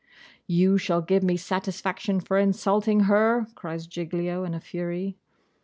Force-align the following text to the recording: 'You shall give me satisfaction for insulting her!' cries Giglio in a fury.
'You 0.47 0.79
shall 0.79 1.03
give 1.03 1.21
me 1.21 1.37
satisfaction 1.37 2.19
for 2.21 2.39
insulting 2.39 3.01
her!' 3.01 3.45
cries 3.53 3.85
Giglio 3.85 4.43
in 4.43 4.55
a 4.55 4.59
fury. 4.59 5.19